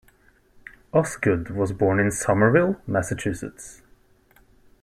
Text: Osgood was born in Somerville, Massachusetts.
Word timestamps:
Osgood 0.95 1.51
was 1.51 1.73
born 1.73 1.99
in 1.99 2.09
Somerville, 2.09 2.81
Massachusetts. 2.87 3.83